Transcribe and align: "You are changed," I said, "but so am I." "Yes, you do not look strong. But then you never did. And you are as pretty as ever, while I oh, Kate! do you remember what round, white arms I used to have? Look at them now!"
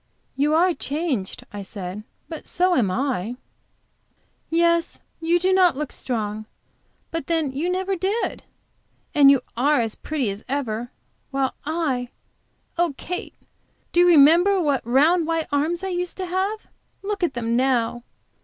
"You 0.35 0.55
are 0.55 0.73
changed," 0.73 1.45
I 1.53 1.61
said, 1.61 2.03
"but 2.27 2.47
so 2.47 2.73
am 2.75 2.89
I." 2.89 3.35
"Yes, 4.49 4.99
you 5.19 5.37
do 5.39 5.53
not 5.53 5.77
look 5.77 5.91
strong. 5.91 6.47
But 7.11 7.27
then 7.27 7.51
you 7.51 7.69
never 7.71 7.95
did. 7.95 8.43
And 9.13 9.29
you 9.29 9.41
are 9.55 9.79
as 9.79 9.93
pretty 9.93 10.31
as 10.31 10.43
ever, 10.49 10.89
while 11.29 11.53
I 11.67 12.09
oh, 12.79 12.95
Kate! 12.97 13.35
do 13.91 13.99
you 13.99 14.07
remember 14.07 14.59
what 14.59 14.81
round, 14.87 15.27
white 15.27 15.45
arms 15.51 15.83
I 15.83 15.89
used 15.89 16.17
to 16.17 16.25
have? 16.25 16.61
Look 17.03 17.21
at 17.21 17.35
them 17.35 17.55
now!" 17.55 18.03